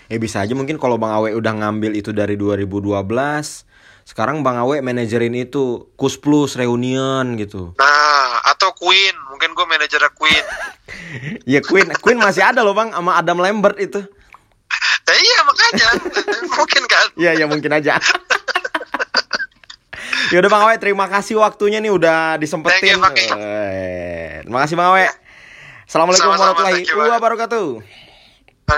[0.05, 3.01] Eh bisa aja mungkin kalau Bang Awe udah ngambil itu dari 2012
[4.15, 7.75] Sekarang Bang Awe manajerin itu Kus Plus Reunion gitu.
[7.75, 9.11] Nah atau Queen.
[9.27, 10.39] Mungkin gue manajer Queen.
[11.43, 11.91] Ya Queen.
[11.99, 13.99] Queen masih ada loh Bang sama Adam Lambert itu.
[15.03, 15.87] Ya iya makanya.
[16.63, 17.07] Mungkin kan?
[17.19, 17.99] Iya ya mungkin aja.
[20.33, 22.97] Ya udah Bang Awe terima kasih waktunya nih udah disempetin.
[22.97, 23.35] Thank you,
[24.41, 25.05] Terima kasih Bang Awe.
[25.85, 28.04] Assalamualaikum Sama-sama, warahmatullahi wabarakatuh